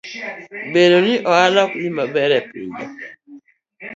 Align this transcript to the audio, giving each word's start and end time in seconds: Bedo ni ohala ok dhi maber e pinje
Bedo 0.73 0.97
ni 1.05 1.13
ohala 1.29 1.59
ok 1.65 1.73
dhi 1.81 1.89
maber 1.97 2.31
e 2.39 2.41
pinje 2.49 2.85